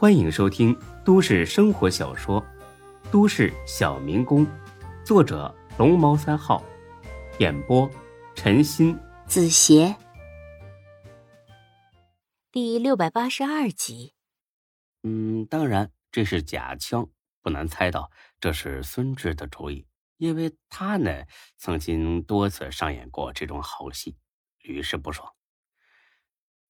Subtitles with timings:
[0.00, 0.74] 欢迎收听
[1.04, 2.40] 都市生活小说
[3.10, 4.46] 《都市小民工》，
[5.04, 6.64] 作者龙猫三号，
[7.38, 7.86] 演播
[8.34, 9.94] 陈鑫、子邪，
[12.50, 14.14] 第六百八十二集。
[15.02, 17.06] 嗯，当然这是假枪，
[17.42, 18.10] 不难猜到
[18.40, 19.86] 这是孙志的主意，
[20.16, 21.24] 因为他呢
[21.58, 24.16] 曾经多次上演过这种好戏，
[24.62, 25.30] 屡试不爽。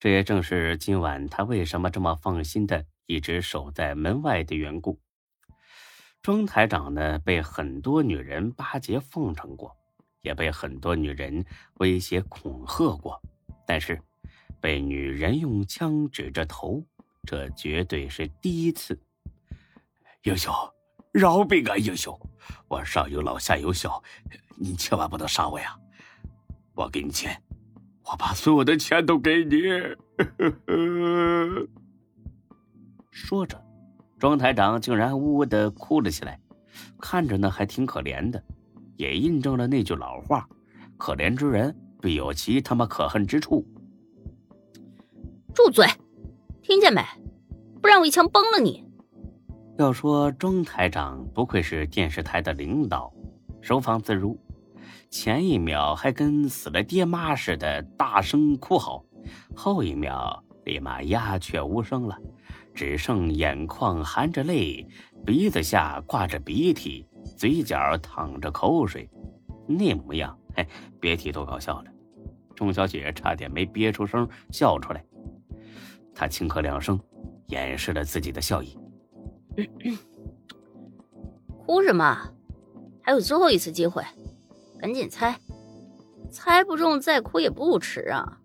[0.01, 5.01] 这也正是今晚他为什么这么放心的一直守在门外的缘故。
[6.23, 9.77] 庄台长呢，被很多女人巴结奉承过，
[10.21, 11.45] 也被很多女人
[11.79, 13.20] 威胁恐吓过，
[13.67, 14.01] 但是
[14.61, 16.87] 被女人用枪指着头，
[17.27, 18.97] 这绝对是第一次。
[20.23, 20.55] 英雄，
[21.11, 21.77] 饶命啊！
[21.77, 22.17] 英雄，
[22.69, 24.01] 我上有老下有小，
[24.56, 25.77] 你千万不能杀我呀！
[26.75, 27.42] 我给你钱。
[28.05, 29.62] 我把所有的钱都给你。
[33.10, 33.60] 说着，
[34.19, 36.41] 庄台长竟然呜呜的哭了起来，
[37.00, 38.42] 看着呢还挺可怜的，
[38.97, 40.48] 也印证了那句老话：
[40.97, 43.67] 可怜之人必有其他妈可恨之处。
[45.52, 45.86] 住嘴！
[46.62, 47.02] 听见没？
[47.83, 48.86] 不然我一枪崩了你！
[49.78, 53.12] 要说庄台长不愧是电视台的领导，
[53.61, 54.39] 收放自如。
[55.08, 59.05] 前一秒还跟死了爹妈似的大声哭嚎，
[59.56, 62.17] 后一秒立马鸦雀无声了，
[62.81, 64.86] 只剩眼眶含着泪，
[65.27, 69.06] 鼻子下挂着鼻涕，嘴角淌着口水，
[69.67, 70.67] 那模样，嘿，
[70.98, 71.92] 别提多搞笑了。
[72.56, 75.05] 钟小雪差点没憋出声笑出来，
[76.14, 76.98] 她轻咳两声，
[77.48, 78.78] 掩饰了自己的笑意。
[81.58, 82.33] 哭什么？
[83.03, 84.03] 还有最后一次机会。
[84.78, 85.39] 赶紧猜，
[86.31, 88.41] 猜不中再哭也不迟啊！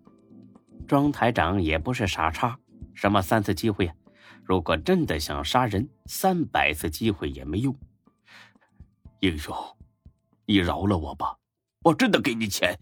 [0.86, 2.58] 庄台长也不是傻叉，
[2.92, 3.94] 什么三次机会呀？
[4.46, 7.76] 如果真的想杀人，三百次机会也没用。
[9.18, 9.52] 英雄，
[10.44, 11.36] 你饶了我吧！
[11.82, 12.78] 我真的给你钱，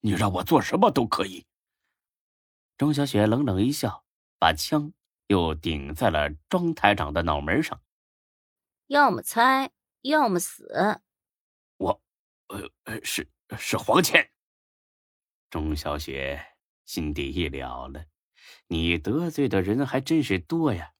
[0.00, 1.46] 你让我做什么都可以。
[2.76, 4.04] 钟小雪冷冷一笑，
[4.38, 4.92] 把枪
[5.28, 7.80] 又顶在了庄台长的脑门上。
[8.88, 9.70] 要么猜，
[10.02, 11.00] 要么死。
[12.48, 14.30] 呃呃，是是黄钱。
[15.50, 16.42] 钟小雪
[16.86, 18.06] 心底一了了，
[18.66, 20.92] 你得罪的人还真是多呀。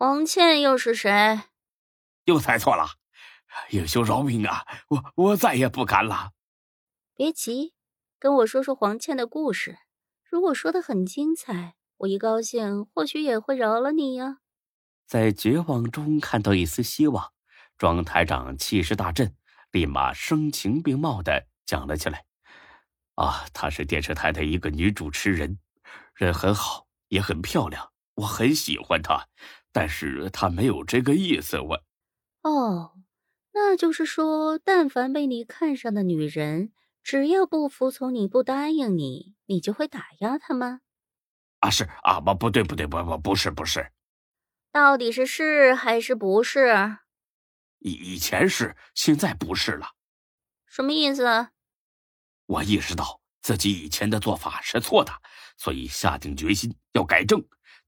[0.00, 1.40] 黄倩又是谁？
[2.26, 2.86] 又猜错了，
[3.70, 4.64] 英雄饶命啊！
[4.90, 6.30] 我我再也不敢了。
[7.16, 7.74] 别急，
[8.16, 9.78] 跟我说说黄倩的故事。
[10.22, 14.38] 如果说的很精彩，我一高兴，或许也会饶了你呀。
[15.04, 17.32] 在绝望中看到一丝希望，
[17.76, 19.34] 庄台长气势大振。
[19.72, 22.24] 立马声情并茂的讲了起来，
[23.16, 25.58] 啊，她是电视台的一个女主持人，
[26.14, 29.26] 人很好，也很漂亮，我很喜欢她，
[29.78, 31.84] 但是他没有这个意思，我。
[32.42, 32.98] 哦，
[33.52, 36.72] 那就是说，但凡被你看上的女人，
[37.04, 40.80] 只要不服从你不答应你，你就会打压她吗？
[41.60, 43.92] 啊，是啊，不，不对，不对，不不不是不是，
[44.72, 46.98] 到底是是还是不是？
[47.78, 49.92] 以以前是，现在不是了，
[50.66, 51.50] 什么意思？
[52.46, 55.12] 我意识到自己以前的做法是错的，
[55.56, 57.40] 所以下定决心要改正，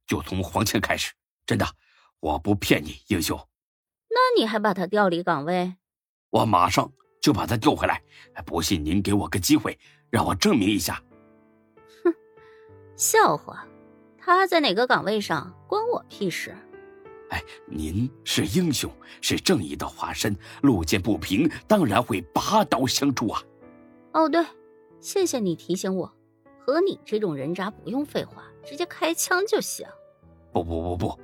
[0.07, 1.13] 就从黄倩开始。
[1.51, 1.67] 真的，
[2.21, 3.37] 我不骗你，英雄。
[4.09, 5.75] 那你还把他调离岗位？
[6.31, 8.01] 我马上就把他调回来。
[8.47, 9.77] 不信您给我个机会，
[10.11, 11.03] 让我证明一下。
[12.05, 12.15] 哼，
[12.95, 13.67] 笑话，
[14.17, 16.55] 他在哪个岗位上关我屁事？
[17.31, 18.89] 哎，您是英雄，
[19.21, 23.43] 是正义的化身，路见不平当然会拔刀相助啊！
[24.13, 24.47] 哦，对，
[25.01, 26.15] 谢谢你提醒我，
[26.61, 29.85] 和你这种人渣不用废话，直接开枪就行。
[30.53, 31.21] 不不不不，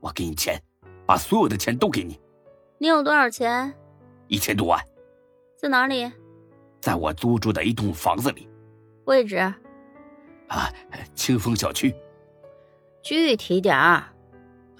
[0.00, 0.60] 我给你钱，
[1.06, 2.20] 把所有的钱都给你。
[2.78, 3.74] 你有多少钱？
[4.28, 4.82] 一千多万。
[5.56, 6.10] 在哪里？
[6.80, 8.48] 在我租住的一栋房子里。
[9.06, 9.36] 位置？
[9.36, 10.72] 啊，
[11.14, 11.94] 清风小区。
[13.02, 14.04] 具体点儿。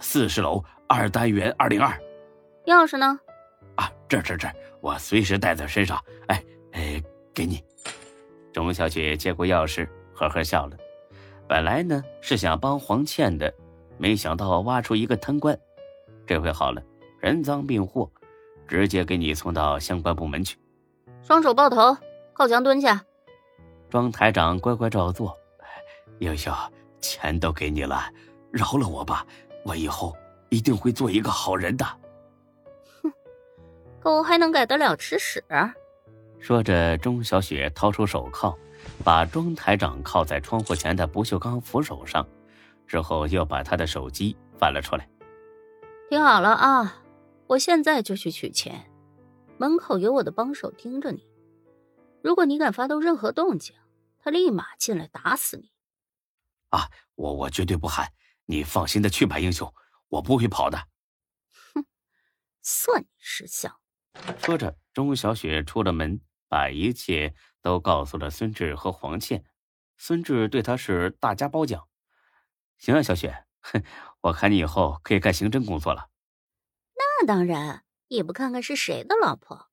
[0.01, 1.91] 四十楼二单元二零二，
[2.66, 3.19] 钥匙呢？
[3.75, 4.48] 啊，这这这，
[4.81, 6.01] 我随时带在身上。
[6.28, 7.03] 哎哎，
[7.34, 7.65] 给你。
[8.53, 10.77] 钟小姐接过钥匙，呵呵笑了。
[11.48, 13.53] 本来呢是想帮黄倩的，
[13.98, 15.59] 没想到挖出一个贪官。
[16.27, 16.83] 这回好了，
[17.21, 18.10] 人赃并获，
[18.66, 20.56] 直接给你送到相关部门去。
[21.22, 21.97] 双手抱头，
[22.33, 23.03] 靠墙蹲下。
[23.91, 25.36] 庄台长乖乖照做。
[26.18, 26.53] 英雄，
[27.00, 28.10] 钱都给你了，
[28.50, 29.27] 饶了我吧。
[29.65, 30.16] 我以后
[30.48, 31.84] 一定会做一个好人的。
[33.03, 33.12] 哼，
[34.01, 35.42] 狗还能改得了吃屎？
[36.41, 38.56] 说着，钟小雪掏出手铐，
[39.04, 42.27] 把庄台长铐在窗户前的不锈钢扶手上，
[42.89, 45.09] 之后又把他的手机翻了出来。
[46.09, 47.05] 听好了啊，
[47.47, 48.91] 我现在就去取钱，
[49.59, 51.29] 门口有我的帮手盯着你。
[52.23, 53.77] 如果你敢发动任何动静，
[54.19, 55.71] 他立马进来打死你。
[56.71, 58.13] 啊，我我绝对不喊，
[58.47, 59.73] 你放心的去吧，英雄，
[60.09, 60.79] 我不会跑的。
[61.75, 61.85] 哼，
[62.63, 63.73] 算你识相。
[64.39, 69.45] 说着，钟小雪出了门，把一切都告诉了孙志和黄倩。
[69.97, 71.88] 孙志对他是大加褒奖。
[72.78, 73.83] 行啊，小雪，哼，
[74.22, 76.09] 我看你以后可以干刑侦工作了。
[76.95, 79.69] 那当然，也不看看是谁的老婆。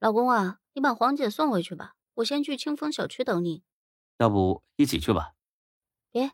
[0.00, 3.62] 老公啊，你把黄姐送回去吧，我先去清风小区等你。
[4.18, 5.34] 要不一起去吧？
[6.10, 6.32] 别，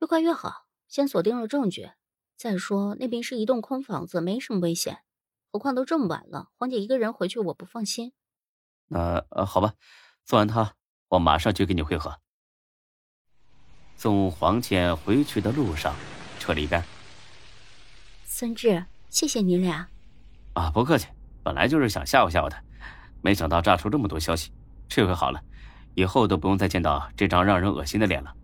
[0.00, 1.92] 越快越好，先锁定了证据。
[2.36, 5.04] 再说那边是一栋空房子，没什么危险。
[5.52, 8.14] 何况都这么晚了，黄姐一个人回去我不放心。
[8.88, 9.74] 那呃，好吧，
[10.24, 10.74] 做完他，
[11.08, 12.21] 我马上去跟你会合。
[13.96, 15.94] 送黄倩回去的路上，
[16.38, 16.82] 车里边，
[18.24, 19.88] 孙志，谢谢你俩。
[20.54, 21.06] 啊，不客气，
[21.42, 22.62] 本来就是想吓唬吓唬他，
[23.20, 24.50] 没想到炸出这么多消息。
[24.88, 25.40] 这回好了，
[25.94, 28.34] 以后都不用再见到这张让人恶心的脸了。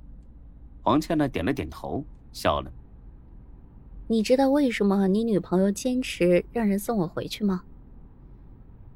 [0.82, 2.72] 黄倩呢，点了点头，笑了。
[4.06, 7.62] 你知道为什么你女朋友坚持让人送我回去吗？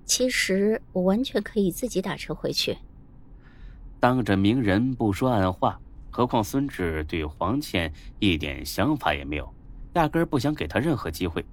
[0.04, 2.78] 其实我完全可以自己打车回去。
[4.00, 5.80] 当着明人不说暗话，
[6.12, 9.54] 何况孙志对黄倩一点想法也没有，
[9.94, 11.44] 压根不想给她任何机会。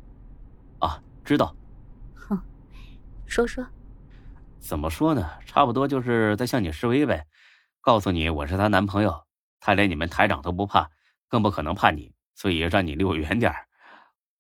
[0.80, 1.56] 啊，知道。
[2.14, 2.38] 哼，
[3.26, 3.66] 说说。
[4.60, 5.32] 怎么说呢？
[5.46, 7.26] 差不多就是在向你示威呗，
[7.80, 9.24] 告诉你我是她男朋友，
[9.62, 10.90] 她连你们台长都不怕，
[11.30, 12.14] 更不可能怕你。
[12.36, 13.54] 所以让你离我远点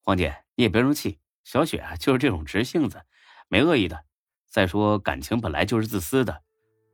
[0.04, 1.20] 黄姐，你也别生气。
[1.46, 3.02] 小雪啊，就是这种直性子，
[3.48, 4.04] 没恶意的。
[4.50, 6.42] 再说感情本来就是自私的，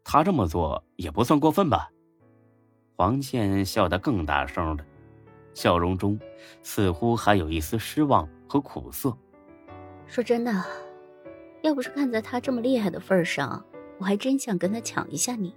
[0.04, 1.90] 她这么做也不算过分吧？
[2.96, 4.86] 黄倩笑得更大声了，
[5.54, 6.18] 笑容中
[6.64, 9.16] 似乎还有一丝失望和苦涩。
[10.08, 10.64] 说真的，
[11.62, 13.66] 要不是看在他这么厉害的份上，
[13.98, 15.54] 我还真想跟他抢一下你。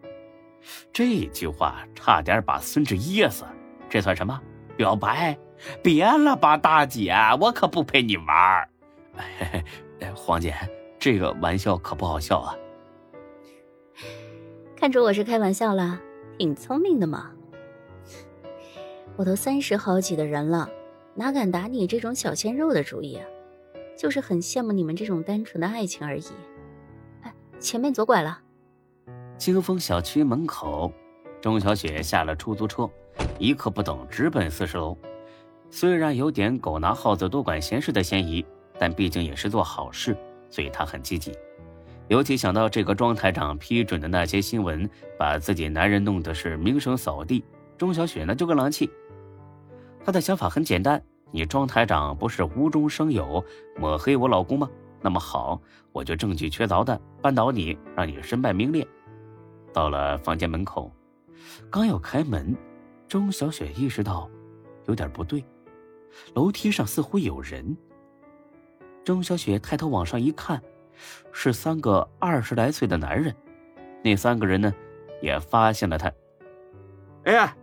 [0.92, 3.44] 这句话差点把孙志噎死，
[3.88, 4.40] 这算什么？
[4.76, 5.38] 表白，
[5.82, 8.68] 别了吧，大姐，我可不陪你玩儿。
[10.14, 10.56] 黄姐，
[10.98, 12.56] 这个玩笑可不好笑啊。
[14.76, 16.00] 看出我是开玩笑了，
[16.38, 17.32] 挺聪明的嘛。
[19.16, 20.70] 我都三十好几的人了，
[21.16, 23.26] 哪敢打你这种小鲜肉的主意啊？
[23.96, 26.24] 就是很羡慕你们这种单纯的爱情而已。
[27.22, 28.40] 哎，前面左拐了。
[29.36, 30.92] 清风小区门口，
[31.40, 32.88] 钟小雪下了出租车。
[33.40, 34.96] 一刻不等，直奔四十楼。
[35.70, 38.46] 虽然有点狗拿耗子多管闲事的嫌疑，
[38.78, 40.16] 但毕竟也是做好事，
[40.48, 41.36] 所以他很积极。
[42.08, 44.88] 尤其想到这个庄台长批准的那些新闻，
[45.18, 47.44] 把自己男人弄得是名声扫地，
[47.76, 48.90] 钟小雪呢就更狼气。
[50.04, 53.44] 他的想法很简单：你庄台长不是无中生有
[53.76, 54.68] 抹黑我老公吗？
[55.02, 55.60] 那么好，
[55.92, 58.86] 我就证据确凿的扳倒你，让你身败名裂。
[59.72, 60.90] 到了房间门口，
[61.70, 62.56] 刚要开门。
[63.06, 64.28] 钟小雪意识到，
[64.86, 65.44] 有点不对，
[66.34, 67.76] 楼梯上似乎有人。
[69.04, 70.62] 钟小雪抬头往上一看，
[71.32, 73.34] 是三个二十来岁的男人。
[74.02, 74.72] 那三个人呢，
[75.20, 76.12] 也发现了他。
[77.24, 77.56] 哎呀，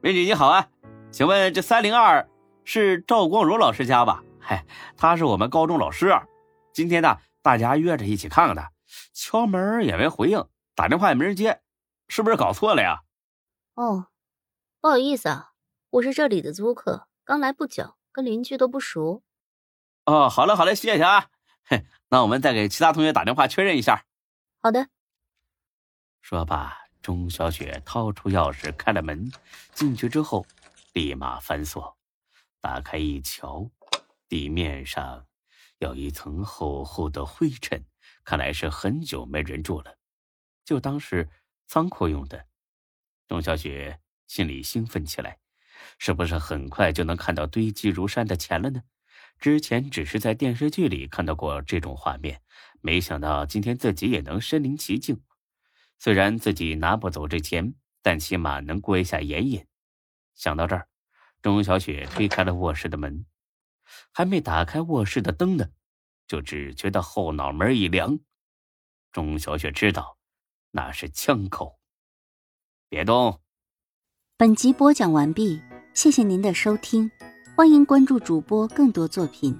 [0.00, 0.68] 美女你好啊，
[1.10, 2.28] 请问这三零二
[2.64, 4.22] 是赵光荣老师家吧？
[4.40, 4.64] 嗨，
[4.96, 6.12] 他是我们高中老师。
[6.72, 8.72] 今天呢，大家约着一起看看他，
[9.12, 10.44] 敲门也没回应，
[10.74, 11.60] 打电话也没人接，
[12.08, 13.02] 是不是搞错了呀？
[13.74, 14.08] 哦。
[14.78, 15.52] 不好意思啊，
[15.90, 19.24] 我是这里的租客，刚来不久，跟邻居都不熟。
[20.04, 21.26] 哦，好嘞，好嘞，谢谢啊。
[21.64, 24.04] 嘿， 那我们再给其他同学打电话确认一下。
[24.60, 24.88] 好的。
[26.22, 29.30] 说罢，钟小雪掏出钥匙开了门，
[29.72, 30.46] 进去之后，
[30.92, 31.96] 立马反锁，
[32.60, 33.70] 打开一瞧，
[34.28, 35.26] 地面上
[35.78, 37.84] 有一层厚厚的灰尘，
[38.24, 39.96] 看来是很久没人住了，
[40.64, 41.28] 就当是
[41.66, 42.46] 仓库用的。
[43.26, 44.00] 钟小雪。
[44.28, 45.38] 心里兴奋起来，
[45.98, 48.82] 是不是很快就能看到堆积如山的钱了呢？
[49.38, 52.40] 之前只是在电视剧里看到过这种画面，
[52.80, 55.20] 没想到今天自己也能身临其境。
[55.98, 59.66] 虽然自己拿不走这钱，但起码能过一下眼瘾。
[60.34, 60.88] 想到这儿，
[61.40, 63.24] 钟小雪推开了卧室的门，
[64.12, 65.70] 还没打开卧室的灯呢，
[66.26, 68.18] 就只觉得后脑门一凉。
[69.12, 70.18] 钟小雪知道，
[70.70, 71.78] 那是枪口。
[72.88, 73.40] 别动。
[74.36, 75.62] 本集播讲完毕，
[75.94, 77.10] 谢谢您的收听，
[77.56, 79.58] 欢迎关注主播更多作品。